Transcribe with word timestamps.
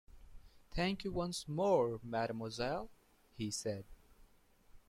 "Thank 0.71 1.03
you 1.03 1.11
once 1.11 1.47
more, 1.47 1.99
mademoiselle," 2.01 2.89
he 3.37 3.51
said. 3.51 3.85